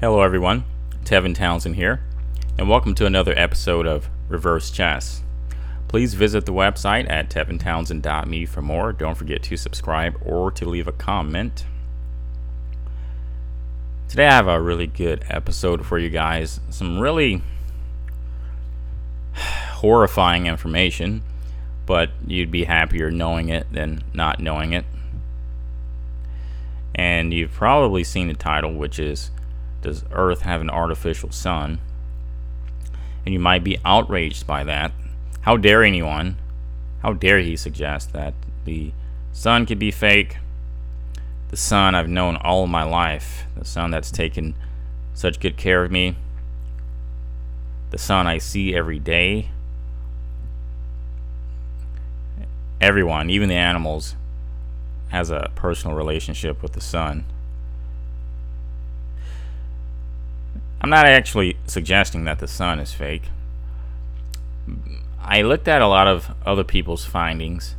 Hello, 0.00 0.22
everyone. 0.22 0.64
Tevin 1.04 1.36
Townsend 1.36 1.76
here, 1.76 2.00
and 2.58 2.68
welcome 2.68 2.96
to 2.96 3.06
another 3.06 3.32
episode 3.36 3.86
of 3.86 4.08
Reverse 4.28 4.72
Chess. 4.72 5.22
Please 5.86 6.14
visit 6.14 6.46
the 6.46 6.52
website 6.52 7.08
at 7.08 7.30
tevintownsend.me 7.30 8.44
for 8.46 8.60
more. 8.60 8.92
Don't 8.92 9.14
forget 9.14 9.44
to 9.44 9.56
subscribe 9.56 10.16
or 10.20 10.50
to 10.50 10.68
leave 10.68 10.88
a 10.88 10.92
comment. 10.92 11.64
Today, 14.08 14.26
I 14.26 14.32
have 14.32 14.48
a 14.48 14.60
really 14.60 14.88
good 14.88 15.24
episode 15.30 15.86
for 15.86 15.96
you 15.96 16.10
guys. 16.10 16.58
Some 16.70 16.98
really 16.98 17.42
horrifying 19.34 20.48
information, 20.48 21.22
but 21.86 22.10
you'd 22.26 22.50
be 22.50 22.64
happier 22.64 23.12
knowing 23.12 23.48
it 23.48 23.72
than 23.72 24.02
not 24.12 24.40
knowing 24.40 24.72
it. 24.72 24.86
And 26.96 27.32
you've 27.32 27.52
probably 27.52 28.02
seen 28.02 28.26
the 28.26 28.34
title, 28.34 28.74
which 28.74 28.98
is 28.98 29.30
Does 29.84 30.02
Earth 30.12 30.40
Have 30.40 30.62
an 30.62 30.70
Artificial 30.70 31.30
Sun? 31.30 31.78
And 33.26 33.34
you 33.34 33.38
might 33.38 33.62
be 33.62 33.76
outraged 33.84 34.46
by 34.46 34.64
that. 34.64 34.92
How 35.42 35.58
dare 35.58 35.84
anyone? 35.84 36.38
How 37.02 37.12
dare 37.12 37.40
he 37.40 37.54
suggest 37.54 38.14
that 38.14 38.32
the 38.64 38.92
sun 39.34 39.66
could 39.66 39.78
be 39.78 39.90
fake? 39.90 40.38
The 41.50 41.58
sun 41.58 41.94
I've 41.94 42.08
known 42.08 42.36
all 42.36 42.66
my 42.66 42.82
life, 42.82 43.44
the 43.58 43.66
sun 43.66 43.90
that's 43.90 44.10
taken 44.10 44.54
such 45.12 45.38
good 45.38 45.58
care 45.58 45.84
of 45.84 45.92
me, 45.92 46.16
the 47.90 47.98
sun 47.98 48.26
I 48.26 48.38
see 48.38 48.74
every 48.74 48.98
day. 48.98 49.50
Everyone, 52.80 53.28
even 53.28 53.50
the 53.50 53.54
animals, 53.54 54.16
has 55.10 55.30
a 55.30 55.50
personal 55.54 55.94
relationship 55.94 56.62
with 56.62 56.72
the 56.72 56.80
sun. 56.80 57.26
I'm 60.84 60.90
not 60.90 61.06
actually 61.06 61.56
suggesting 61.66 62.24
that 62.24 62.40
the 62.40 62.46
sun 62.46 62.78
is 62.78 62.92
fake. 62.92 63.30
I 65.18 65.40
looked 65.40 65.66
at 65.66 65.80
a 65.80 65.86
lot 65.86 66.06
of 66.06 66.34
other 66.44 66.62
people's 66.62 67.06
findings, 67.06 67.74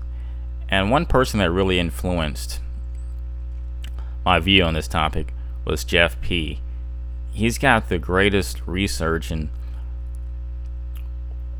and 0.69 0.89
one 0.89 1.05
person 1.05 1.37
that 1.37 1.51
really 1.51 1.77
influenced 1.77 2.61
my 4.25 4.39
view 4.39 4.63
on 4.63 4.73
this 4.73 4.87
topic 4.87 5.35
was 5.65 5.83
Jeff 5.83 6.19
P. 6.19 6.61
He's 7.31 7.59
got 7.59 7.89
the 7.89 7.99
greatest 7.99 8.65
research, 8.65 9.29
and 9.29 9.49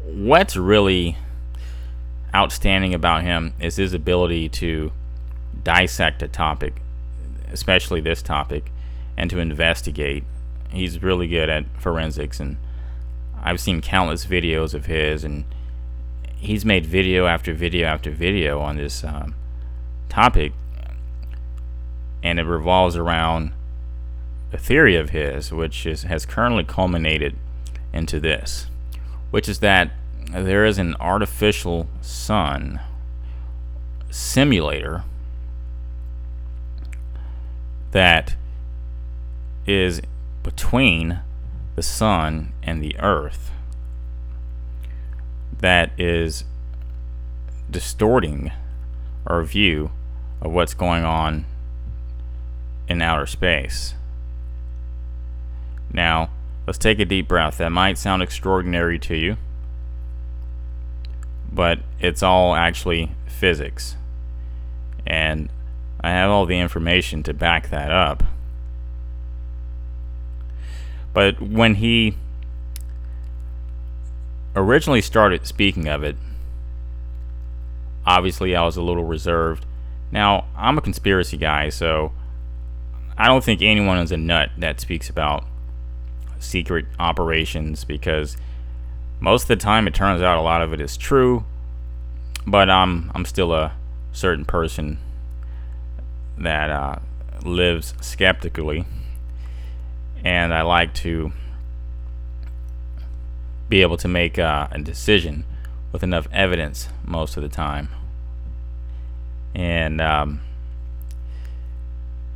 what's 0.01 0.57
really 0.57 1.15
outstanding 2.33 2.95
about 2.95 3.21
him 3.21 3.53
is 3.59 3.75
his 3.75 3.93
ability 3.93 4.49
to 4.49 4.91
dissect 5.63 6.23
a 6.23 6.27
topic, 6.27 6.81
especially 7.51 8.01
this 8.01 8.23
topic, 8.23 8.71
and 9.15 9.29
to 9.29 9.37
investigate. 9.37 10.23
He's 10.75 11.01
really 11.01 11.27
good 11.27 11.49
at 11.49 11.65
forensics, 11.79 12.39
and 12.39 12.57
I've 13.41 13.61
seen 13.61 13.81
countless 13.81 14.25
videos 14.25 14.73
of 14.73 14.87
his, 14.87 15.23
and 15.23 15.45
he's 16.35 16.65
made 16.65 16.85
video 16.85 17.27
after 17.27 17.53
video 17.53 17.87
after 17.87 18.11
video 18.11 18.59
on 18.59 18.75
this 18.75 19.03
um, 19.03 19.35
topic, 20.09 20.51
and 22.21 22.39
it 22.39 22.43
revolves 22.43 22.97
around 22.97 23.53
a 24.51 24.57
theory 24.57 24.97
of 24.97 25.11
his, 25.11 25.51
which 25.51 25.85
is, 25.85 26.03
has 26.03 26.25
currently 26.25 26.65
culminated 26.65 27.37
into 27.93 28.19
this, 28.19 28.67
which 29.31 29.47
is 29.47 29.59
that 29.59 29.91
there 30.31 30.65
is 30.65 30.77
an 30.77 30.95
artificial 30.99 31.87
sun 32.01 32.81
simulator 34.09 35.03
that 37.91 38.35
is 39.65 40.01
between 40.45 41.21
the 41.75 41.81
sun 41.81 42.53
and 42.61 42.81
the 42.81 42.95
earth 42.99 43.49
that 45.59 45.91
is 45.99 46.43
distorting 47.71 48.51
our 49.25 49.41
view 49.41 49.89
of 50.39 50.51
what's 50.51 50.75
going 50.75 51.03
on 51.03 51.45
in 52.87 53.01
outer 53.01 53.25
space. 53.25 53.95
Now, 55.91 56.29
let's 56.67 56.77
take 56.77 56.99
a 56.99 57.05
deep 57.05 57.27
breath. 57.27 57.57
That 57.57 57.71
might 57.71 57.97
sound 57.97 58.21
extraordinary 58.21 58.99
to 58.99 59.15
you, 59.15 59.37
but 61.51 61.79
it's 61.99 62.21
all 62.21 62.53
actually 62.53 63.15
physics. 63.25 63.95
And 65.07 65.49
I 66.01 66.11
have 66.11 66.29
all 66.29 66.45
the 66.45 66.59
information 66.59 67.23
to 67.23 67.33
back 67.33 67.71
that 67.71 67.89
up. 67.89 68.23
But 71.15 71.41
when 71.41 71.75
he 71.75 72.17
originally 74.53 75.01
started 75.01 75.47
speaking 75.47 75.87
of 75.87 76.03
it, 76.03 76.17
obviously 78.05 78.53
I 78.53 78.63
was 78.63 78.75
a 78.75 78.81
little 78.81 79.05
reserved. 79.05 79.65
Now, 80.11 80.43
I'm 80.57 80.77
a 80.77 80.81
conspiracy 80.81 81.37
guy, 81.37 81.69
so 81.69 82.11
I 83.17 83.27
don't 83.27 83.45
think 83.45 83.61
anyone 83.61 83.97
is 83.99 84.11
a 84.11 84.17
nut 84.17 84.49
that 84.57 84.81
speaks 84.81 85.09
about 85.09 85.45
secret 86.37 86.85
operations 86.99 87.85
because 87.85 88.35
most 89.21 89.43
of 89.43 89.47
the 89.47 89.55
time 89.55 89.87
it 89.87 89.95
turns 89.95 90.21
out 90.21 90.37
a 90.37 90.41
lot 90.41 90.61
of 90.61 90.73
it 90.73 90.81
is 90.81 90.97
true, 90.97 91.45
but 92.45 92.69
I'm 92.69 93.09
I'm 93.15 93.23
still 93.23 93.53
a 93.53 93.71
certain 94.11 94.43
person 94.43 94.99
that 96.37 96.69
uh, 96.69 96.97
lives 97.45 97.93
skeptically, 98.01 98.85
and 100.25 100.51
I 100.51 100.63
like 100.63 100.91
to 100.95 101.31
be 103.69 103.83
able 103.83 103.97
to 103.97 104.07
make 104.07 104.39
uh, 104.39 104.67
a 104.71 104.79
decision 104.79 105.45
with 105.91 106.01
enough 106.01 106.27
evidence 106.31 106.89
most 107.05 107.37
of 107.37 107.43
the 107.43 107.49
time. 107.49 107.89
And 109.53 110.01
um, 110.01 110.41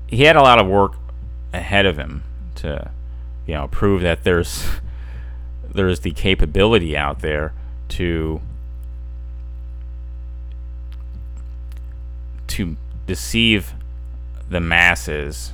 he 0.07 0.23
had 0.23 0.35
a 0.35 0.41
lot 0.41 0.59
of 0.59 0.67
work 0.67 0.94
ahead 1.51 1.88
of 1.88 1.97
him 1.97 2.23
to, 2.55 2.91
you 3.47 3.55
know, 3.55 3.67
prove 3.67 4.03
that 4.03 4.23
there's 4.23 4.66
there's 5.73 6.01
the 6.01 6.11
capability 6.11 6.95
out 6.95 7.19
there 7.19 7.53
to 7.89 8.39
to 12.47 12.78
deceive 13.07 13.73
the 14.47 14.59
masses 14.59 15.53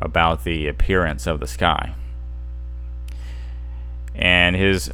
about 0.00 0.44
the 0.44 0.66
appearance 0.66 1.26
of 1.26 1.40
the 1.40 1.46
sky. 1.46 1.94
And 4.14 4.56
his 4.56 4.90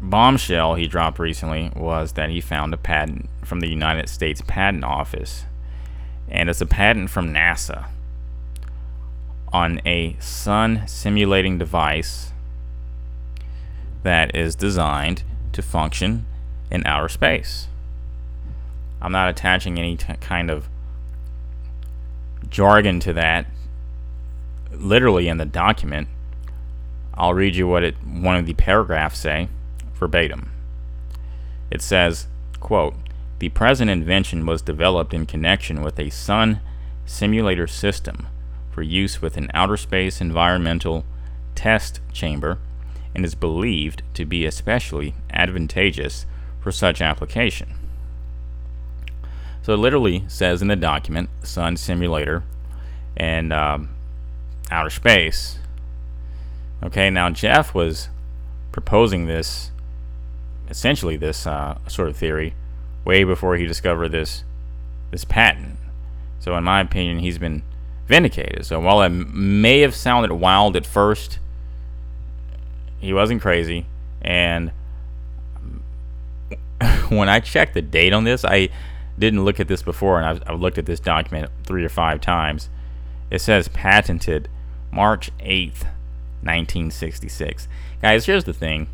bombshell 0.00 0.74
he 0.74 0.86
dropped 0.86 1.18
recently 1.18 1.70
was 1.76 2.12
that 2.12 2.30
he 2.30 2.40
found 2.40 2.74
a 2.74 2.76
patent 2.76 3.28
from 3.44 3.60
the 3.60 3.68
United 3.68 4.08
States 4.08 4.42
Patent 4.46 4.84
Office. 4.84 5.44
And 6.28 6.48
it's 6.48 6.60
a 6.60 6.66
patent 6.66 7.10
from 7.10 7.32
NASA 7.32 7.86
on 9.52 9.80
a 9.86 10.16
sun 10.18 10.82
simulating 10.86 11.58
device 11.58 12.32
that 14.02 14.34
is 14.34 14.54
designed 14.54 15.22
to 15.52 15.62
function 15.62 16.26
in 16.70 16.82
outer 16.86 17.08
space. 17.08 17.68
I'm 19.00 19.12
not 19.12 19.28
attaching 19.28 19.78
any 19.78 19.96
t- 19.96 20.14
kind 20.20 20.50
of 20.50 20.68
jargon 22.48 22.98
to 23.00 23.12
that 23.12 23.46
literally 24.72 25.28
in 25.28 25.36
the 25.36 25.44
document. 25.44 26.08
I'll 27.14 27.34
read 27.34 27.56
you 27.56 27.68
what 27.68 27.84
it 27.84 27.96
one 28.02 28.36
of 28.36 28.46
the 28.46 28.54
paragraphs 28.54 29.18
say 29.18 29.48
verbatim. 29.94 30.50
It 31.70 31.82
says, 31.82 32.26
quote, 32.60 32.94
"The 33.38 33.50
present 33.50 33.90
invention 33.90 34.46
was 34.46 34.62
developed 34.62 35.14
in 35.14 35.26
connection 35.26 35.82
with 35.82 35.98
a 35.98 36.10
sun 36.10 36.60
simulator 37.04 37.66
system 37.66 38.26
for 38.70 38.82
use 38.82 39.20
with 39.20 39.36
an 39.36 39.50
outer 39.52 39.76
space 39.76 40.20
environmental 40.20 41.04
test 41.54 42.00
chamber 42.12 42.58
and 43.14 43.24
is 43.24 43.34
believed 43.34 44.02
to 44.14 44.24
be 44.24 44.46
especially 44.46 45.14
advantageous 45.30 46.26
for 46.60 46.72
such 46.72 47.02
application." 47.02 47.74
So 49.62 49.74
it 49.74 49.76
literally 49.76 50.24
says 50.26 50.60
in 50.60 50.68
the 50.68 50.76
document, 50.76 51.30
Sun 51.42 51.76
Simulator 51.76 52.42
and 53.16 53.52
um, 53.52 53.90
outer 54.72 54.90
space. 54.90 55.58
Okay, 56.82 57.10
now 57.10 57.30
Jeff 57.30 57.74
was 57.74 58.08
proposing 58.72 59.26
this, 59.26 59.70
essentially 60.68 61.16
this 61.16 61.46
uh, 61.46 61.78
sort 61.86 62.08
of 62.08 62.16
theory, 62.16 62.54
way 63.04 63.22
before 63.24 63.56
he 63.56 63.66
discovered 63.66 64.08
this 64.08 64.44
this 65.10 65.24
patent. 65.24 65.76
So 66.40 66.56
in 66.56 66.64
my 66.64 66.80
opinion, 66.80 67.18
he's 67.18 67.38
been 67.38 67.62
vindicated. 68.08 68.66
So 68.66 68.80
while 68.80 69.02
it 69.02 69.10
may 69.10 69.80
have 69.80 69.94
sounded 69.94 70.32
wild 70.32 70.74
at 70.74 70.86
first, 70.86 71.38
he 72.98 73.12
wasn't 73.12 73.42
crazy. 73.42 73.86
And 74.22 74.72
when 77.10 77.28
I 77.28 77.40
checked 77.40 77.74
the 77.74 77.82
date 77.82 78.12
on 78.12 78.24
this, 78.24 78.44
I 78.44 78.70
didn't 79.18 79.44
look 79.44 79.60
at 79.60 79.68
this 79.68 79.82
before, 79.82 80.18
and 80.18 80.26
I've, 80.26 80.42
I've 80.46 80.60
looked 80.60 80.78
at 80.78 80.86
this 80.86 80.98
document 80.98 81.50
three 81.64 81.84
or 81.84 81.88
five 81.90 82.20
times. 82.20 82.70
It 83.30 83.40
says 83.40 83.68
patented 83.68 84.48
March 84.92 85.30
8th, 85.40 85.84
1966. 86.42 87.66
Guys, 88.02 88.26
here's 88.26 88.44
the 88.44 88.52
thing. 88.52 88.88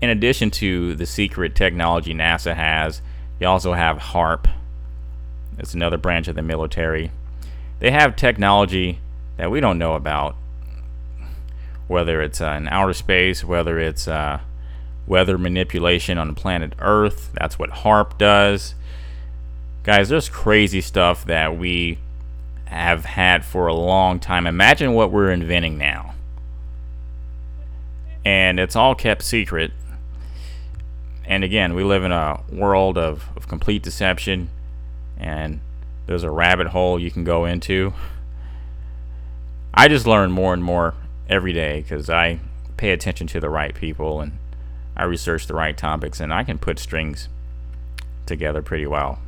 In 0.00 0.10
addition 0.10 0.50
to 0.52 0.94
the 0.94 1.06
secret 1.06 1.54
technology 1.54 2.12
NASA 2.12 2.54
has, 2.54 3.00
you 3.40 3.46
also 3.46 3.74
have 3.74 3.98
HAARP. 3.98 4.50
It's 5.58 5.72
another 5.72 5.96
branch 5.96 6.28
of 6.28 6.34
the 6.34 6.42
military. 6.42 7.12
They 7.78 7.90
have 7.90 8.16
technology 8.16 8.98
that 9.36 9.50
we 9.50 9.60
don't 9.60 9.78
know 9.78 9.94
about, 9.94 10.36
whether 11.86 12.20
it's 12.20 12.40
uh, 12.40 12.50
in 12.50 12.68
outer 12.68 12.92
space, 12.92 13.44
whether 13.44 13.78
it's 13.78 14.08
uh, 14.08 14.40
weather 15.06 15.38
manipulation 15.38 16.18
on 16.18 16.34
planet 16.34 16.74
Earth. 16.80 17.30
That's 17.34 17.58
what 17.58 17.70
HAARP 17.70 18.18
does. 18.18 18.74
Guys, 19.82 20.08
there's 20.08 20.28
crazy 20.28 20.80
stuff 20.80 21.24
that 21.26 21.56
we 21.56 21.98
have 22.66 23.04
had 23.04 23.44
for 23.44 23.66
a 23.66 23.74
long 23.74 24.20
time. 24.20 24.46
Imagine 24.46 24.92
what 24.92 25.10
we're 25.10 25.30
inventing 25.30 25.78
now. 25.78 26.14
And 28.24 28.58
it's 28.58 28.76
all 28.76 28.94
kept 28.94 29.22
secret. 29.22 29.72
And 31.24 31.42
again, 31.44 31.74
we 31.74 31.84
live 31.84 32.04
in 32.04 32.12
a 32.12 32.42
world 32.50 32.98
of, 32.98 33.28
of 33.36 33.48
complete 33.48 33.82
deception, 33.82 34.50
and 35.16 35.60
there's 36.06 36.22
a 36.22 36.30
rabbit 36.30 36.68
hole 36.68 37.00
you 37.00 37.10
can 37.10 37.24
go 37.24 37.44
into. 37.44 37.92
I 39.74 39.88
just 39.88 40.06
learn 40.06 40.30
more 40.30 40.54
and 40.54 40.62
more 40.62 40.94
every 41.28 41.52
day 41.52 41.82
because 41.82 42.08
I 42.08 42.38
pay 42.76 42.90
attention 42.90 43.26
to 43.28 43.40
the 43.40 43.50
right 43.50 43.74
people 43.74 44.20
and 44.20 44.38
I 44.96 45.04
research 45.04 45.46
the 45.46 45.54
right 45.54 45.76
topics, 45.76 46.20
and 46.20 46.32
I 46.32 46.42
can 46.44 46.58
put 46.58 46.78
strings 46.78 47.28
together 48.24 48.62
pretty 48.62 48.86
well. 48.86 49.18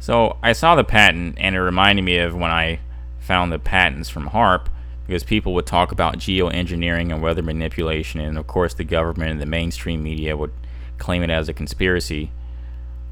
So 0.00 0.38
I 0.42 0.54
saw 0.54 0.74
the 0.74 0.82
patent, 0.82 1.36
and 1.38 1.54
it 1.54 1.60
reminded 1.60 2.02
me 2.02 2.18
of 2.18 2.34
when 2.34 2.50
I 2.50 2.80
found 3.20 3.52
the 3.52 3.58
patents 3.58 4.08
from 4.08 4.30
HAARP 4.30 4.66
because 5.06 5.22
people 5.22 5.52
would 5.54 5.66
talk 5.66 5.92
about 5.92 6.16
geoengineering 6.18 7.12
and 7.12 7.22
weather 7.22 7.42
manipulation, 7.42 8.20
and 8.20 8.38
of 8.38 8.46
course 8.46 8.72
the 8.72 8.84
government 8.84 9.32
and 9.32 9.40
the 9.40 9.46
mainstream 9.46 10.02
media 10.02 10.36
would 10.36 10.52
claim 10.98 11.22
it 11.22 11.30
as 11.30 11.48
a 11.48 11.52
conspiracy. 11.52 12.32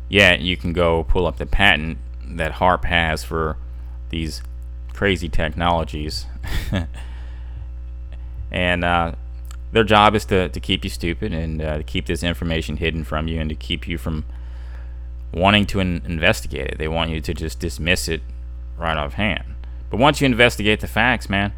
Yet 0.08 0.40
you 0.40 0.56
can 0.56 0.73
go 0.73 1.05
pull 1.05 1.26
up 1.26 1.37
the 1.37 1.44
patent 1.44 1.99
that 2.25 2.52
HAARP 2.52 2.85
has 2.87 3.23
for 3.23 3.58
these 4.08 4.43
crazy 4.94 5.29
technologies. 5.29 6.25
and 8.50 8.82
uh, 8.82 9.12
their 9.73 9.85
job 9.85 10.14
is 10.14 10.25
to, 10.26 10.49
to 10.49 10.61
keep 10.61 10.85
you 10.85 10.90
stupid 10.90 11.35
and 11.35 11.61
uh, 11.61 11.76
to 11.79 11.82
keep 11.82 12.06
this 12.06 12.23
information 12.23 12.79
hidden 12.79 13.05
from 13.05 13.29
you 13.29 13.40
and 13.40 13.50
to 13.50 13.56
keep 13.56 13.87
you 13.87 13.99
from 13.99 14.25
wanting 15.32 15.66
to 15.66 15.80
in- 15.80 16.02
investigate 16.06 16.69
it. 16.69 16.78
They 16.78 16.88
want 16.88 17.10
you 17.10 17.20
to 17.20 17.34
just 17.34 17.60
dismiss 17.60 18.08
it 18.08 18.22
right 18.76 18.96
off 18.96 19.14
hand. 19.14 19.54
But 19.90 20.00
once 20.00 20.20
you 20.20 20.26
investigate 20.26 20.80
the 20.80 20.86
facts, 20.86 21.28
man, 21.28 21.52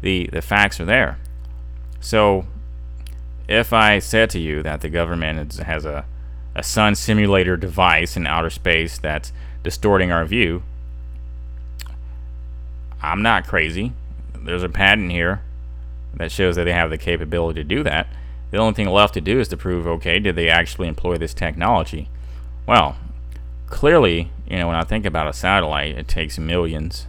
the, 0.00 0.28
the 0.32 0.42
facts 0.42 0.80
are 0.80 0.84
there. 0.84 1.18
So 2.00 2.46
if 3.48 3.72
I 3.72 3.98
said 3.98 4.30
to 4.30 4.38
you 4.38 4.62
that 4.62 4.80
the 4.80 4.88
government 4.88 5.54
has 5.54 5.84
a, 5.84 6.04
a 6.54 6.62
sun 6.62 6.94
simulator 6.94 7.56
device 7.56 8.16
in 8.16 8.26
outer 8.26 8.50
space 8.50 8.98
that's 8.98 9.32
distorting 9.62 10.10
our 10.10 10.24
view, 10.24 10.62
I'm 13.02 13.22
not 13.22 13.46
crazy. 13.46 13.92
There's 14.34 14.62
a 14.62 14.68
patent 14.68 15.10
here 15.10 15.42
that 16.14 16.32
shows 16.32 16.56
that 16.56 16.64
they 16.64 16.72
have 16.72 16.90
the 16.90 16.98
capability 16.98 17.60
to 17.60 17.64
do 17.64 17.82
that. 17.82 18.08
The 18.50 18.58
only 18.58 18.74
thing 18.74 18.88
left 18.88 19.14
to 19.14 19.20
do 19.20 19.38
is 19.40 19.48
to 19.48 19.56
prove 19.56 19.86
okay, 19.86 20.18
did 20.18 20.36
they 20.36 20.48
actually 20.48 20.88
employ 20.88 21.18
this 21.18 21.34
technology? 21.34 22.08
Well, 22.66 22.96
clearly, 23.66 24.30
you 24.48 24.58
know, 24.58 24.68
when 24.68 24.76
I 24.76 24.84
think 24.84 25.04
about 25.04 25.28
a 25.28 25.32
satellite, 25.32 25.96
it 25.96 26.08
takes 26.08 26.38
millions, 26.38 27.06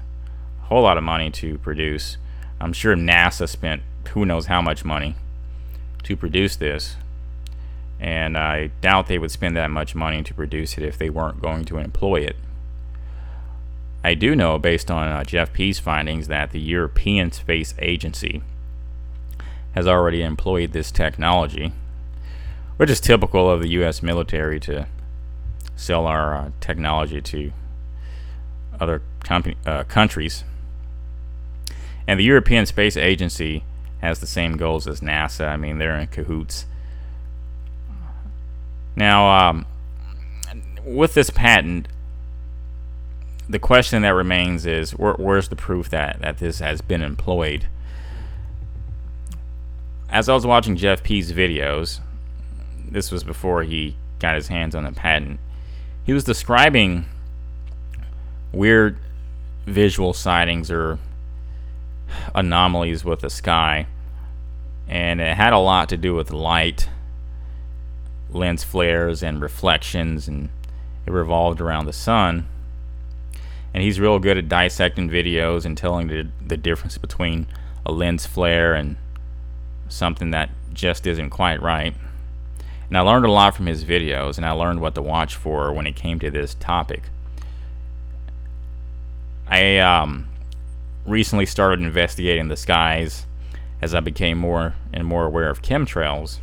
a 0.61 0.65
whole 0.65 0.83
lot 0.83 0.97
of 0.97 1.03
money 1.03 1.29
to 1.31 1.57
produce. 1.59 2.17
I'm 2.59 2.73
sure 2.73 2.95
NASA 2.95 3.47
spent 3.47 3.83
who 4.09 4.25
knows 4.25 4.47
how 4.47 4.61
much 4.61 4.85
money 4.85 5.15
to 6.03 6.15
produce 6.15 6.55
this. 6.55 6.95
And 7.99 8.37
I 8.37 8.71
doubt 8.81 9.07
they 9.07 9.17
would 9.17 9.31
spend 9.31 9.55
that 9.57 9.71
much 9.71 9.95
money 9.95 10.23
to 10.23 10.33
produce 10.33 10.77
it 10.77 10.83
if 10.83 10.97
they 10.97 11.09
weren't 11.09 11.41
going 11.41 11.65
to 11.65 11.77
employ 11.77 12.21
it. 12.21 12.35
I 14.03 14.13
do 14.13 14.35
know, 14.35 14.59
based 14.59 14.89
on 14.91 15.07
uh, 15.07 15.23
Jeff 15.23 15.51
Pease 15.51 15.79
findings, 15.79 16.27
that 16.27 16.51
the 16.51 16.59
European 16.59 17.31
Space 17.31 17.73
Agency 17.79 18.41
has 19.73 19.87
already 19.87 20.21
employed 20.21 20.71
this 20.71 20.91
technology, 20.91 21.73
which 22.77 22.89
is 22.89 23.01
typical 23.01 23.49
of 23.49 23.61
the 23.61 23.69
U.S. 23.69 24.01
military 24.01 24.59
to 24.61 24.87
sell 25.77 26.05
our 26.05 26.35
uh, 26.35 26.51
technology 26.59 27.21
to 27.21 27.53
other 28.79 29.01
company, 29.23 29.55
uh, 29.65 29.83
countries. 29.85 30.43
And 32.07 32.19
the 32.19 32.23
European 32.23 32.65
Space 32.65 32.97
Agency 32.97 33.63
has 33.99 34.19
the 34.19 34.27
same 34.27 34.57
goals 34.57 34.87
as 34.87 35.01
NASA. 35.01 35.47
I 35.47 35.57
mean, 35.57 35.77
they're 35.77 35.97
in 35.97 36.07
cahoots. 36.07 36.65
Now, 38.95 39.49
um, 39.49 39.65
with 40.83 41.13
this 41.13 41.29
patent, 41.29 41.87
the 43.49 43.59
question 43.59 44.01
that 44.01 44.09
remains 44.09 44.65
is 44.65 44.91
where, 44.91 45.13
where's 45.13 45.49
the 45.49 45.55
proof 45.55 45.89
that, 45.89 46.19
that 46.21 46.37
this 46.39 46.59
has 46.59 46.81
been 46.81 47.01
employed? 47.01 47.67
As 50.09 50.29
I 50.29 50.33
was 50.33 50.45
watching 50.45 50.75
Jeff 50.75 51.03
P's 51.03 51.31
videos, 51.31 51.99
this 52.89 53.11
was 53.11 53.23
before 53.23 53.63
he 53.63 53.95
got 54.19 54.35
his 54.35 54.47
hands 54.47 54.73
on 54.73 54.83
the 54.83 54.91
patent, 54.91 55.39
he 56.07 56.13
was 56.13 56.23
describing 56.23 57.05
weird 58.53 58.97
visual 59.65 60.13
sightings 60.13 60.71
or 60.71 60.97
anomalies 62.33 63.03
with 63.03 63.19
the 63.19 63.29
sky, 63.29 63.85
and 64.87 65.19
it 65.19 65.35
had 65.35 65.51
a 65.51 65.59
lot 65.59 65.89
to 65.89 65.97
do 65.97 66.15
with 66.15 66.31
light, 66.31 66.87
lens 68.29 68.63
flares, 68.63 69.21
and 69.21 69.41
reflections, 69.41 70.29
and 70.29 70.47
it 71.05 71.11
revolved 71.11 71.59
around 71.59 71.85
the 71.85 71.93
sun. 71.93 72.47
And 73.73 73.83
he's 73.83 73.99
real 73.99 74.17
good 74.17 74.37
at 74.37 74.47
dissecting 74.47 75.09
videos 75.09 75.65
and 75.65 75.77
telling 75.77 76.07
the, 76.07 76.29
the 76.39 76.55
difference 76.55 76.97
between 76.97 77.47
a 77.85 77.91
lens 77.91 78.25
flare 78.25 78.73
and 78.73 78.95
something 79.89 80.31
that 80.31 80.51
just 80.71 81.05
isn't 81.05 81.31
quite 81.31 81.61
right. 81.61 81.93
And 82.89 82.97
I 82.97 83.01
learned 83.01 83.25
a 83.25 83.31
lot 83.31 83.55
from 83.55 83.65
his 83.65 83.83
videos, 83.83 84.37
and 84.37 84.45
I 84.45 84.51
learned 84.51 84.79
what 84.79 84.95
to 84.95 85.01
watch 85.01 85.35
for 85.35 85.73
when 85.73 85.87
it 85.87 85.95
came 85.95 86.19
to 86.19 86.31
this 86.31 86.53
topic. 86.55 87.03
I 89.47 89.77
um, 89.79 90.27
recently 91.05 91.45
started 91.45 91.81
investigating 91.81 92.47
the 92.47 92.55
skies 92.55 93.25
as 93.81 93.93
I 93.93 93.99
became 93.99 94.37
more 94.37 94.75
and 94.93 95.05
more 95.05 95.25
aware 95.25 95.49
of 95.49 95.61
chemtrails. 95.61 96.39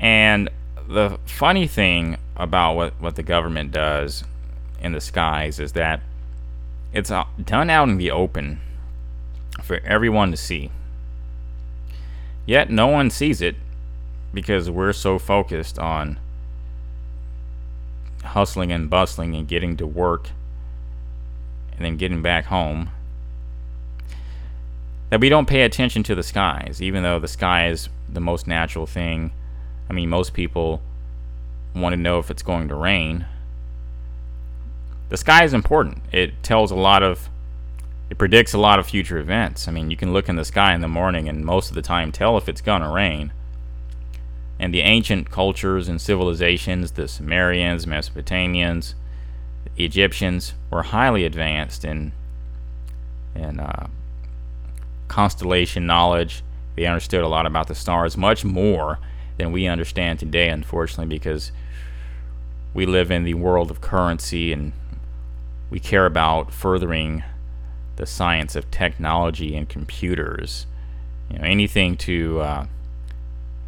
And 0.00 0.48
the 0.88 1.18
funny 1.26 1.66
thing 1.66 2.16
about 2.36 2.74
what, 2.74 3.00
what 3.00 3.16
the 3.16 3.22
government 3.22 3.72
does 3.72 4.24
in 4.80 4.92
the 4.92 5.00
skies 5.00 5.60
is 5.60 5.72
that 5.72 6.00
it's 6.92 7.10
uh, 7.10 7.24
done 7.42 7.70
out 7.70 7.88
in 7.88 7.98
the 7.98 8.10
open 8.10 8.60
for 9.62 9.80
everyone 9.84 10.30
to 10.30 10.36
see. 10.36 10.70
Yet 12.46 12.70
no 12.70 12.88
one 12.88 13.10
sees 13.10 13.40
it 13.40 13.56
because 14.32 14.70
we're 14.70 14.92
so 14.92 15.18
focused 15.18 15.78
on 15.78 16.18
hustling 18.24 18.72
and 18.72 18.88
bustling 18.88 19.34
and 19.34 19.48
getting 19.48 19.76
to 19.76 19.86
work 19.86 20.30
and 21.76 21.84
then 21.84 21.96
getting 21.96 22.22
back 22.22 22.46
home 22.46 22.90
that 25.10 25.20
we 25.20 25.28
don't 25.28 25.48
pay 25.48 25.62
attention 25.62 26.02
to 26.04 26.14
the 26.14 26.22
skies, 26.22 26.80
even 26.80 27.02
though 27.02 27.18
the 27.18 27.28
sky 27.28 27.68
is 27.68 27.88
the 28.10 28.20
most 28.20 28.46
natural 28.46 28.86
thing. 28.86 29.32
I 29.90 29.92
mean, 29.92 30.08
most 30.08 30.32
people 30.32 30.80
want 31.74 31.92
to 31.92 32.00
know 32.00 32.18
if 32.18 32.30
it's 32.30 32.42
going 32.42 32.68
to 32.68 32.74
rain. 32.74 33.26
The 35.10 35.18
sky 35.18 35.44
is 35.44 35.52
important. 35.52 36.02
It 36.12 36.42
tells 36.42 36.70
a 36.70 36.76
lot 36.76 37.02
of, 37.02 37.28
it 38.08 38.16
predicts 38.16 38.54
a 38.54 38.58
lot 38.58 38.78
of 38.78 38.86
future 38.86 39.18
events. 39.18 39.68
I 39.68 39.72
mean, 39.72 39.90
you 39.90 39.96
can 39.96 40.14
look 40.14 40.30
in 40.30 40.36
the 40.36 40.44
sky 40.46 40.74
in 40.74 40.80
the 40.80 40.88
morning 40.88 41.28
and 41.28 41.44
most 41.44 41.68
of 41.68 41.74
the 41.74 41.82
time 41.82 42.10
tell 42.10 42.38
if 42.38 42.48
it's 42.48 42.62
going 42.62 42.80
to 42.80 42.88
rain 42.88 43.32
and 44.58 44.72
the 44.72 44.80
ancient 44.80 45.30
cultures 45.30 45.88
and 45.88 46.00
civilizations, 46.00 46.92
the 46.92 47.08
Sumerians, 47.08 47.86
Mesopotamians, 47.86 48.94
the 49.76 49.84
Egyptians, 49.84 50.54
were 50.70 50.82
highly 50.82 51.24
advanced 51.24 51.84
in 51.84 52.12
in 53.34 53.60
uh, 53.60 53.88
constellation 55.08 55.86
knowledge. 55.86 56.42
They 56.76 56.86
understood 56.86 57.22
a 57.22 57.28
lot 57.28 57.46
about 57.46 57.68
the 57.68 57.74
stars, 57.74 58.16
much 58.16 58.44
more 58.44 58.98
than 59.36 59.52
we 59.52 59.66
understand 59.66 60.18
today, 60.18 60.48
unfortunately, 60.48 61.06
because 61.06 61.52
we 62.74 62.86
live 62.86 63.10
in 63.10 63.24
the 63.24 63.34
world 63.34 63.70
of 63.70 63.80
currency 63.80 64.52
and 64.52 64.72
we 65.70 65.80
care 65.80 66.06
about 66.06 66.52
furthering 66.52 67.22
the 67.96 68.06
science 68.06 68.56
of 68.56 68.70
technology 68.70 69.56
and 69.56 69.68
computers. 69.68 70.66
You 71.30 71.38
know, 71.38 71.44
anything 71.44 71.96
to 71.98 72.40
uh, 72.40 72.66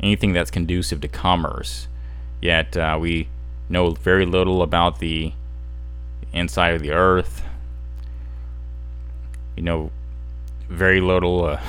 anything 0.01 0.33
that's 0.33 0.51
conducive 0.51 1.01
to 1.01 1.09
commerce. 1.09 1.89
Yet 2.41 2.77
uh, 2.77 2.99
we 3.01 3.29
know 3.69 3.93
very 3.93 4.27
little 4.27 4.63
about 4.63 4.99
the 4.99 5.33
inside 6.33 6.75
of 6.75 6.83
the 6.83 6.93
earth, 6.93 7.43
You 9.57 9.63
know 9.63 9.91
very 10.69 11.01
little 11.01 11.45
uh, 11.45 11.61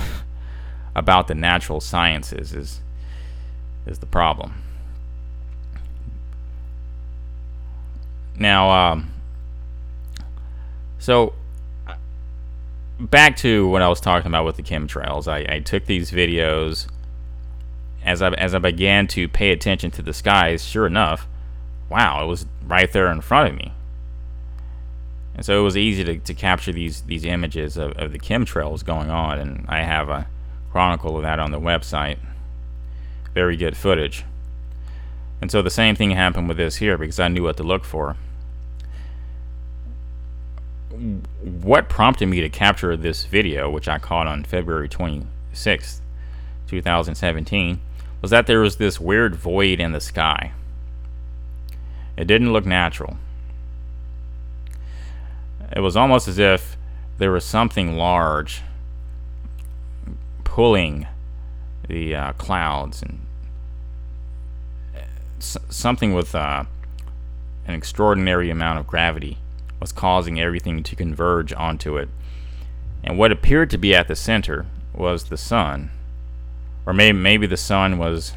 about 0.95 1.27
the 1.27 1.35
natural 1.35 1.79
sciences 1.79 2.53
is 2.53 2.81
is 3.85 3.99
the 3.99 4.05
problem. 4.05 4.53
Now, 8.37 8.69
um, 8.71 9.13
so 10.97 11.33
back 12.99 13.37
to 13.37 13.67
what 13.67 13.81
I 13.81 13.87
was 13.87 14.01
talking 14.01 14.27
about 14.27 14.45
with 14.45 14.57
the 14.57 14.63
chemtrails. 14.63 15.27
I, 15.27 15.55
I 15.55 15.59
took 15.59 15.85
these 15.85 16.11
videos 16.11 16.87
as 18.05 18.21
I 18.21 18.29
as 18.29 18.53
I 18.53 18.59
began 18.59 19.07
to 19.07 19.27
pay 19.27 19.51
attention 19.51 19.91
to 19.91 20.01
the 20.01 20.13
skies. 20.13 20.63
Sure 20.63 20.85
enough, 20.85 21.27
wow, 21.89 22.23
it 22.23 22.27
was 22.27 22.45
right 22.65 22.91
there 22.91 23.11
in 23.11 23.19
front 23.21 23.49
of 23.49 23.55
me. 23.55 23.73
And 25.35 25.45
so 25.45 25.59
it 25.59 25.63
was 25.63 25.75
easy 25.75 26.03
to, 26.05 26.17
to 26.19 26.33
capture 26.33 26.71
these 26.71 27.01
these 27.01 27.25
images 27.25 27.75
of, 27.75 27.91
of 27.93 28.13
the 28.13 28.19
chemtrails 28.19 28.85
going 28.85 29.09
on, 29.09 29.39
and 29.39 29.65
I 29.67 29.81
have 29.81 30.07
a 30.07 30.27
chronicle 30.71 31.17
of 31.17 31.23
that 31.23 31.39
on 31.39 31.51
the 31.51 31.59
website. 31.59 32.19
Very 33.33 33.57
good 33.57 33.75
footage. 33.75 34.23
And 35.41 35.51
so 35.51 35.61
the 35.61 35.69
same 35.69 35.95
thing 35.95 36.11
happened 36.11 36.47
with 36.47 36.57
this 36.57 36.77
here 36.77 36.97
because 36.97 37.19
I 37.19 37.27
knew 37.27 37.43
what 37.43 37.57
to 37.57 37.63
look 37.63 37.83
for. 37.83 38.15
What 41.41 41.89
prompted 41.89 42.27
me 42.27 42.39
to 42.39 42.49
capture 42.49 42.95
this 42.95 43.25
video, 43.25 43.69
which 43.69 43.89
I 43.89 43.99
caught 43.99 44.27
on 44.27 44.45
February 44.45 44.87
26th, 44.87 45.99
2017, 46.67 47.81
was 48.25 48.31
that 48.31 48.47
there 48.47 48.61
was 48.61 48.77
this 48.77 48.99
weird 48.99 49.35
void 49.35 49.79
in 49.79 49.91
the 49.91 50.01
sky. 50.01 50.51
It 52.17 52.25
didn't 52.25 52.53
look 52.53 52.65
natural. 52.65 53.17
It 55.71 55.81
was 55.81 55.95
almost 55.95 56.27
as 56.27 56.39
if 56.39 56.75
there 57.19 57.29
was 57.29 57.45
something 57.45 57.97
large 57.97 58.63
pulling 60.43 61.05
the 61.87 62.15
uh, 62.15 62.33
clouds 62.33 63.03
and 63.03 63.27
uh, 64.95 65.01
something 65.69 66.15
with 66.15 66.33
uh, 66.33 66.63
an 67.67 67.75
extraordinary 67.75 68.49
amount 68.49 68.79
of 68.79 68.87
gravity 68.87 69.37
was 69.79 69.91
causing 69.91 70.39
everything 70.39 70.81
to 70.81 70.95
converge 70.95 71.53
onto 71.53 71.95
it. 71.95 72.09
And 73.03 73.19
what 73.19 73.31
appeared 73.31 73.69
to 73.69 73.77
be 73.77 73.93
at 73.93 74.07
the 74.07 74.15
center 74.15 74.65
was 74.95 75.25
the 75.25 75.37
sun. 75.37 75.91
Or 76.85 76.93
maybe, 76.93 77.17
maybe 77.17 77.47
the 77.47 77.57
sun 77.57 77.97
was 77.97 78.33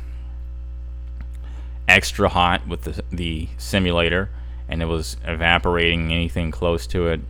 extra 1.86 2.28
hot 2.28 2.66
with 2.66 2.82
the, 2.82 3.02
the 3.10 3.48
simulator 3.56 4.30
and 4.68 4.82
it 4.82 4.86
was 4.86 5.16
evaporating 5.24 6.12
anything 6.12 6.50
close 6.50 6.86
to 6.88 7.08
it 7.08 7.20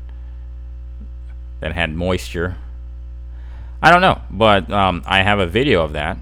that 1.60 1.72
had 1.72 1.94
moisture. 1.94 2.56
I 3.80 3.90
don't 3.90 4.00
know, 4.00 4.20
but 4.30 4.70
um, 4.72 5.02
I 5.06 5.22
have 5.22 5.38
a 5.38 5.46
video 5.46 5.82
of 5.84 5.92
that 5.92 6.18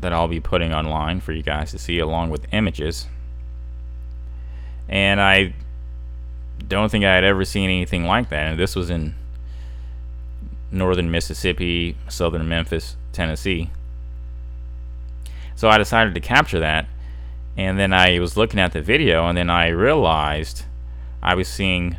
that 0.00 0.12
I'll 0.12 0.28
be 0.28 0.40
putting 0.40 0.72
online 0.74 1.20
for 1.20 1.32
you 1.32 1.42
guys 1.42 1.70
to 1.70 1.78
see 1.78 1.98
along 1.98 2.30
with 2.30 2.52
images. 2.52 3.06
And 4.88 5.20
I 5.20 5.54
don't 6.66 6.90
think 6.90 7.04
I 7.04 7.14
had 7.14 7.24
ever 7.24 7.44
seen 7.44 7.70
anything 7.70 8.04
like 8.04 8.28
that. 8.30 8.50
And 8.50 8.58
this 8.58 8.76
was 8.76 8.90
in 8.90 9.14
northern 10.70 11.10
Mississippi, 11.10 11.96
southern 12.08 12.48
Memphis, 12.48 12.96
Tennessee. 13.12 13.70
So 15.56 15.68
I 15.68 15.78
decided 15.78 16.14
to 16.14 16.20
capture 16.20 16.60
that 16.60 16.86
and 17.56 17.78
then 17.78 17.92
I 17.92 18.18
was 18.18 18.36
looking 18.36 18.60
at 18.60 18.72
the 18.72 18.82
video 18.82 19.26
and 19.26 19.36
then 19.36 19.50
I 19.50 19.68
realized 19.68 20.64
I 21.22 21.34
was 21.34 21.48
seeing 21.48 21.96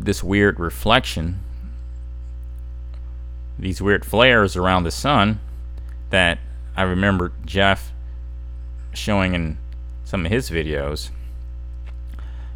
this 0.00 0.22
weird 0.22 0.60
reflection 0.60 1.40
these 3.58 3.82
weird 3.82 4.04
flares 4.04 4.56
around 4.56 4.84
the 4.84 4.90
sun 4.90 5.40
that 6.10 6.38
I 6.76 6.82
remember 6.82 7.32
Jeff 7.44 7.92
showing 8.94 9.34
in 9.34 9.58
some 10.04 10.24
of 10.24 10.30
his 10.30 10.48
videos. 10.48 11.10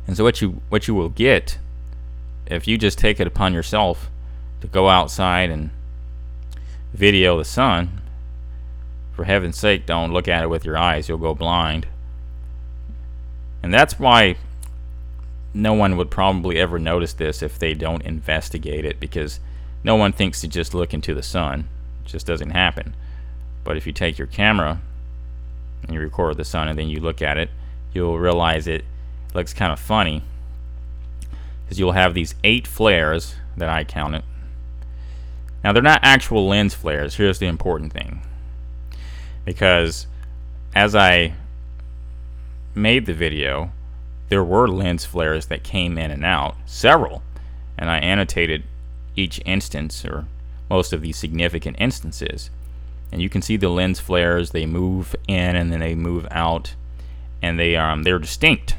And 0.07 0.16
so 0.16 0.25
what 0.25 0.40
you 0.40 0.62
what 0.69 0.87
you 0.87 0.95
will 0.95 1.09
get 1.09 1.59
if 2.47 2.69
you 2.69 2.78
just 2.78 2.99
take 2.99 3.19
it 3.19 3.26
upon 3.26 3.52
yourself 3.52 4.11
to 4.61 4.66
go 4.69 4.88
outside 4.88 5.50
and 5.50 5.71
video 6.95 7.37
the 7.38 7.45
sun 7.45 8.02
for 9.12 9.25
heaven's 9.25 9.59
sake, 9.59 9.87
don't 9.87 10.12
look 10.12 10.28
at 10.28 10.42
it 10.42 10.49
with 10.49 10.64
your 10.64 10.78
eyes. 10.78 11.09
You'll 11.09 11.19
go 11.19 11.35
blind. 11.35 11.87
And 13.62 13.73
that's 13.73 13.99
why 13.99 14.37
no 15.54 15.75
one 15.75 15.97
would 15.97 16.11
probably 16.11 16.59
ever 16.59 16.78
notice 16.78 17.12
this 17.12 17.42
if 17.42 17.59
they 17.59 17.75
don't 17.75 18.02
investigate 18.02 18.85
it 18.85 18.99
because 18.99 19.38
no 19.85 19.97
one 19.97 20.12
thinks 20.12 20.40
to 20.40 20.49
just 20.49 20.75
look 20.75 20.95
into 20.95 21.14
the 21.14 21.23
sun. 21.23 21.69
It 22.04 22.09
just 22.09 22.26
doesn't 22.26 22.50
happen. 22.50 22.95
But 23.64 23.76
if 23.76 23.87
you 23.87 23.92
take 23.92 24.19
your 24.19 24.26
camera 24.26 24.81
and 25.83 25.95
you 25.95 26.00
record 26.00 26.37
the 26.37 26.45
sun 26.45 26.69
and 26.69 26.78
then 26.78 26.88
you 26.88 27.00
look 27.00 27.21
at 27.21 27.37
it, 27.37 27.50
you'll 27.92 28.19
realize 28.19 28.66
it 28.66 28.85
looks 29.35 29.52
kind 29.52 29.73
of 29.73 29.78
funny 29.78 30.23
because 31.64 31.78
you'll 31.78 31.92
have 31.92 32.14
these 32.14 32.35
eight 32.42 32.66
flares 32.66 33.35
that 33.57 33.69
I 33.69 33.85
counted. 33.85 34.25
Now, 35.62 35.73
they're 35.73 35.83
not 35.83 36.00
actual 36.02 36.49
lens 36.49 36.75
flares. 36.75 37.16
Here's 37.16 37.38
the 37.38 37.47
important 37.47 37.92
thing 37.92 38.23
because 39.45 40.07
as 40.75 40.95
I 40.95 41.35
made 42.75 43.07
the 43.07 43.15
video, 43.15 43.73
there 44.29 44.45
were 44.45 44.69
lens 44.69 45.05
flares 45.05 45.47
that 45.47 45.63
came 45.63 45.99
in 45.99 46.11
and 46.11 46.25
out, 46.25 46.57
several, 46.65 47.23
and 47.77 47.91
I 47.91 47.99
annotated 47.99 48.65
each 49.15 49.41
instance 49.45 50.05
or 50.05 50.27
most 50.71 50.93
of 50.93 51.03
these 51.03 51.17
significant 51.17 51.77
instances. 51.79 52.51
And 53.11 53.21
you 53.21 53.29
can 53.29 53.43
see 53.43 53.59
the 53.59 53.69
lens 53.69 54.01
flares, 54.01 54.51
they 54.51 54.65
move 54.65 55.15
in 55.29 55.55
and 55.55 55.71
then 55.71 55.81
they 55.81 55.95
move 55.95 56.27
out, 56.31 56.75
and 57.43 57.59
they 57.59 57.77
um, 57.77 58.05
they're 58.05 58.19
distinct. 58.19 58.77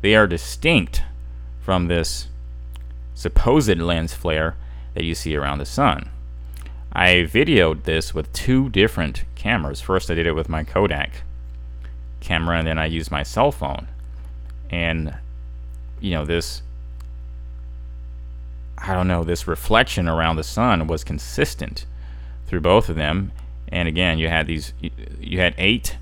They 0.00 0.14
are 0.14 0.26
distinct 0.26 1.02
from 1.60 1.88
this 1.88 2.28
supposed 3.14 3.76
lens 3.78 4.14
flare 4.14 4.56
that 4.94 5.04
you 5.04 5.14
see 5.14 5.36
around 5.36 5.58
the 5.58 5.66
sun. 5.66 6.08
I 6.98 7.28
videoed 7.30 7.84
this 7.84 8.12
with 8.12 8.32
two 8.32 8.70
different 8.70 9.22
cameras. 9.36 9.80
First, 9.80 10.10
I 10.10 10.14
did 10.14 10.26
it 10.26 10.32
with 10.32 10.48
my 10.48 10.64
Kodak 10.64 11.22
camera, 12.18 12.58
and 12.58 12.66
then 12.66 12.76
I 12.76 12.86
used 12.86 13.12
my 13.12 13.22
cell 13.22 13.52
phone. 13.52 13.86
And, 14.68 15.16
you 16.00 16.10
know, 16.10 16.24
this, 16.24 16.62
I 18.76 18.94
don't 18.94 19.06
know, 19.06 19.22
this 19.22 19.46
reflection 19.46 20.08
around 20.08 20.34
the 20.34 20.42
sun 20.42 20.88
was 20.88 21.04
consistent 21.04 21.86
through 22.48 22.62
both 22.62 22.88
of 22.88 22.96
them. 22.96 23.30
And 23.68 23.86
again, 23.86 24.18
you 24.18 24.26
had 24.28 24.48
these, 24.48 24.72
you 25.20 25.38
had 25.38 25.54
eight 25.56 25.98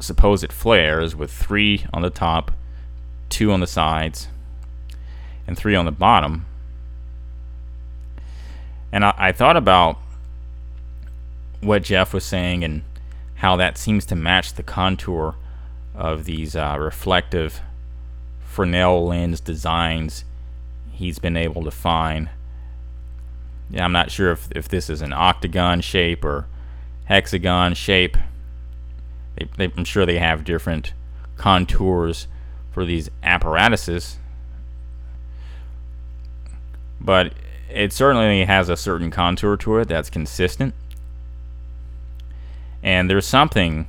supposed 0.00 0.50
flares 0.50 1.14
with 1.14 1.30
three 1.30 1.84
on 1.92 2.00
the 2.00 2.08
top, 2.08 2.52
two 3.28 3.52
on 3.52 3.60
the 3.60 3.66
sides, 3.66 4.28
and 5.46 5.58
three 5.58 5.74
on 5.74 5.84
the 5.84 5.92
bottom 5.92 6.46
and 8.94 9.04
I, 9.04 9.12
I 9.18 9.32
thought 9.32 9.56
about 9.56 9.98
what 11.60 11.82
Jeff 11.82 12.14
was 12.14 12.24
saying 12.24 12.62
and 12.62 12.82
how 13.34 13.56
that 13.56 13.76
seems 13.76 14.06
to 14.06 14.14
match 14.14 14.54
the 14.54 14.62
contour 14.62 15.34
of 15.96 16.26
these 16.26 16.54
uh, 16.54 16.76
reflective 16.78 17.60
Fresnel 18.38 19.08
lens 19.08 19.40
designs 19.40 20.24
he's 20.92 21.18
been 21.18 21.36
able 21.36 21.64
to 21.64 21.72
find. 21.72 22.28
Yeah, 23.68 23.84
I'm 23.84 23.90
not 23.90 24.12
sure 24.12 24.30
if, 24.30 24.48
if 24.52 24.68
this 24.68 24.88
is 24.88 25.02
an 25.02 25.12
octagon 25.12 25.80
shape 25.80 26.24
or 26.24 26.46
hexagon 27.06 27.74
shape. 27.74 28.16
They, 29.34 29.48
they, 29.56 29.72
I'm 29.76 29.84
sure 29.84 30.06
they 30.06 30.18
have 30.18 30.44
different 30.44 30.92
contours 31.36 32.28
for 32.70 32.84
these 32.84 33.10
apparatuses. 33.24 34.18
But 37.00 37.32
it 37.70 37.92
certainly 37.92 38.44
has 38.44 38.68
a 38.68 38.76
certain 38.76 39.10
contour 39.10 39.56
to 39.58 39.78
it 39.78 39.88
that's 39.88 40.10
consistent. 40.10 40.74
And 42.82 43.08
there's 43.08 43.26
something 43.26 43.86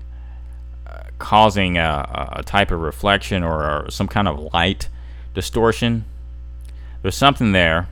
uh, 0.87 1.03
causing 1.19 1.77
a, 1.77 2.31
a, 2.33 2.43
type 2.43 2.71
of 2.71 2.79
reflection 2.79 3.43
or, 3.43 3.63
or 3.63 3.91
some 3.91 4.07
kind 4.07 4.27
of 4.27 4.53
light 4.53 4.89
distortion. 5.33 6.05
There's 7.01 7.15
something 7.15 7.51
there 7.51 7.89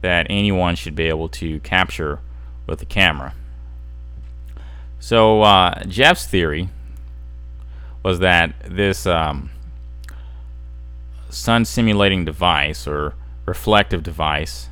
that 0.00 0.26
anyone 0.28 0.76
should 0.76 0.94
be 0.94 1.04
able 1.04 1.28
to 1.28 1.60
capture 1.60 2.20
with 2.66 2.80
the 2.80 2.86
camera. 2.86 3.34
So 5.00 5.42
uh, 5.42 5.84
Jeff's 5.84 6.26
theory 6.26 6.68
was 8.02 8.18
that 8.18 8.54
this 8.64 9.06
um, 9.06 9.50
sun 11.30 11.64
simulating 11.64 12.24
device 12.24 12.86
or 12.86 13.14
reflective 13.46 14.02
device 14.02 14.68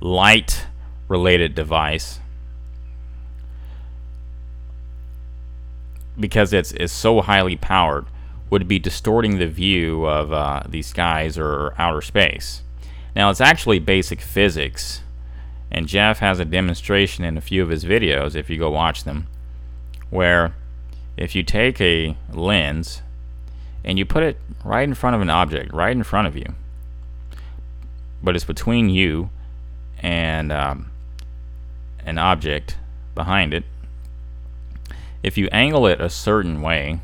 light 0.00 0.66
related 1.08 1.54
device 1.54 2.20
because 6.18 6.52
it's, 6.52 6.72
it's 6.72 6.92
so 6.92 7.20
highly 7.20 7.56
powered 7.56 8.06
would 8.50 8.66
be 8.66 8.78
distorting 8.78 9.38
the 9.38 9.46
view 9.46 10.04
of 10.06 10.32
uh, 10.32 10.62
these 10.68 10.88
skies 10.88 11.38
or 11.38 11.74
outer 11.78 12.00
space. 12.00 12.62
Now, 13.14 13.30
it's 13.30 13.40
actually 13.40 13.78
basic 13.78 14.20
physics, 14.20 15.02
and 15.70 15.86
Jeff 15.86 16.18
has 16.18 16.40
a 16.40 16.44
demonstration 16.44 17.24
in 17.24 17.36
a 17.36 17.40
few 17.40 17.62
of 17.62 17.70
his 17.70 17.84
videos, 17.84 18.34
if 18.34 18.50
you 18.50 18.58
go 18.58 18.70
watch 18.70 19.04
them, 19.04 19.28
where 20.10 20.54
if 21.16 21.34
you 21.34 21.42
take 21.42 21.80
a 21.80 22.16
lens 22.32 23.02
and 23.84 23.98
you 23.98 24.04
put 24.04 24.22
it 24.22 24.38
right 24.64 24.84
in 24.84 24.94
front 24.94 25.16
of 25.16 25.22
an 25.22 25.30
object, 25.30 25.72
right 25.72 25.96
in 25.96 26.02
front 26.02 26.26
of 26.26 26.36
you, 26.36 26.54
but 28.22 28.34
it's 28.34 28.44
between 28.44 28.90
you 28.90 29.30
and 30.00 30.50
um, 30.50 30.90
an 32.04 32.18
object 32.18 32.76
behind 33.14 33.54
it, 33.54 33.64
if 35.22 35.36
you 35.36 35.48
angle 35.52 35.86
it 35.86 36.00
a 36.00 36.08
certain 36.08 36.62
way, 36.62 37.00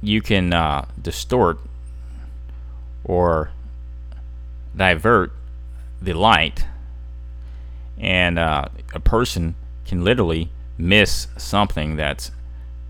you 0.00 0.22
can 0.22 0.52
uh, 0.52 0.86
distort 1.00 1.58
or 3.04 3.50
divert 4.76 5.32
the 6.00 6.12
light, 6.12 6.66
and 7.98 8.38
uh, 8.38 8.66
a 8.94 9.00
person 9.00 9.54
can 9.84 10.04
literally 10.04 10.50
miss 10.78 11.28
something 11.36 11.96
that's 11.96 12.30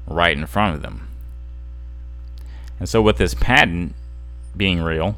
right 0.07 0.37
in 0.37 0.47
front 0.47 0.77
of 0.77 0.83
them. 0.83 1.09
And 2.79 2.89
so, 2.89 3.01
with 3.01 3.19
this 3.19 3.35
patent 3.35 3.95
being 4.57 4.83
real, 4.83 5.17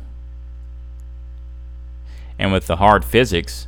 and 2.39 2.53
with 2.53 2.67
the 2.67 2.77
hard 2.77 3.05
physics 3.05 3.67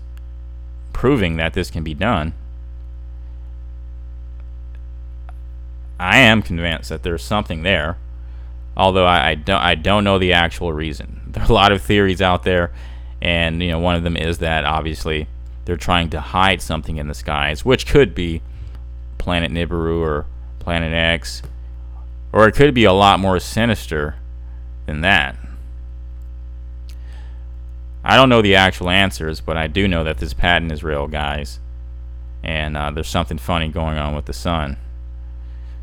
proving 0.92 1.36
that 1.36 1.54
this 1.54 1.70
can 1.70 1.84
be 1.84 1.94
done, 1.94 2.34
I 5.98 6.18
am 6.18 6.42
convinced 6.42 6.88
that 6.90 7.02
there's 7.02 7.22
something 7.22 7.62
there. 7.62 7.98
Although 8.76 9.06
I, 9.06 9.30
I 9.30 9.34
don't, 9.34 9.60
I 9.60 9.74
don't 9.74 10.04
know 10.04 10.18
the 10.18 10.32
actual 10.32 10.72
reason. 10.72 11.16
There 11.28 11.42
are 11.42 11.50
a 11.50 11.52
lot 11.52 11.72
of 11.72 11.82
theories 11.82 12.22
out 12.22 12.42
there, 12.44 12.72
and 13.20 13.62
you 13.62 13.70
know, 13.70 13.78
one 13.78 13.94
of 13.94 14.02
them 14.02 14.16
is 14.16 14.38
that 14.38 14.64
obviously 14.64 15.28
they're 15.66 15.76
trying 15.76 16.08
to 16.10 16.20
hide 16.20 16.62
something 16.62 16.96
in 16.96 17.06
the 17.06 17.14
skies, 17.14 17.66
which 17.66 17.86
could 17.86 18.14
be 18.14 18.40
Planet 19.18 19.52
Nibiru 19.52 20.00
or 20.00 20.24
Planet 20.58 20.94
X, 20.94 21.42
or 22.32 22.48
it 22.48 22.54
could 22.54 22.72
be 22.72 22.84
a 22.84 22.94
lot 22.94 23.20
more 23.20 23.38
sinister 23.38 24.14
than 24.86 25.02
that. 25.02 25.36
I 28.08 28.16
don't 28.16 28.30
know 28.30 28.40
the 28.40 28.54
actual 28.54 28.88
answers, 28.88 29.42
but 29.42 29.58
I 29.58 29.66
do 29.66 29.86
know 29.86 30.02
that 30.02 30.16
this 30.16 30.32
patent 30.32 30.72
is 30.72 30.82
real, 30.82 31.06
guys. 31.08 31.60
And 32.42 32.74
uh, 32.74 32.90
there's 32.90 33.08
something 33.08 33.36
funny 33.36 33.68
going 33.68 33.98
on 33.98 34.16
with 34.16 34.24
the 34.24 34.32
sun. 34.32 34.78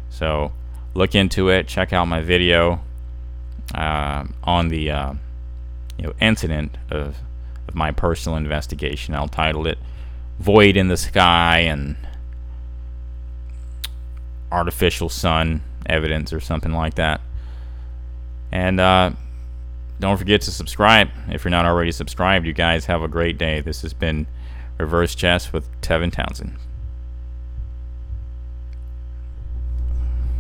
So 0.10 0.52
look 0.96 1.14
into 1.14 1.50
it. 1.50 1.68
Check 1.68 1.94
out 1.94 2.08
my 2.08 2.22
video 2.22 2.82
uh, 3.76 4.26
on 4.44 4.70
the 4.70 4.90
uh, 4.90 5.14
you 6.00 6.06
know 6.06 6.14
incident 6.20 6.80
of, 6.90 7.18
of 7.68 7.76
my 7.76 7.92
personal 7.92 8.38
investigation. 8.38 9.14
I'll 9.14 9.28
title 9.28 9.68
it 9.68 9.78
"Void 10.40 10.78
in 10.78 10.88
the 10.88 10.98
Sky" 10.98 11.60
and 11.60 11.96
artificial 14.52 15.10
sun 15.10 15.62
evidence 15.86 16.34
or 16.34 16.40
something 16.40 16.72
like 16.72 16.96
that. 16.96 17.22
And 18.52 18.80
uh, 18.80 19.12
don't 20.00 20.18
forget 20.18 20.42
to 20.42 20.52
subscribe 20.52 21.10
if 21.30 21.44
you're 21.44 21.52
not 21.52 21.66
already 21.66 21.92
subscribed. 21.92 22.46
You 22.46 22.54
guys 22.54 22.86
have 22.86 23.02
a 23.02 23.08
great 23.08 23.38
day. 23.38 23.62
This 23.62 23.82
has 23.82 23.94
been 23.94 24.28
Reverse 24.78 25.16
Chess 25.16 25.54
with 25.54 25.70
Tevin 25.82 26.12
Townsend. 26.12 26.58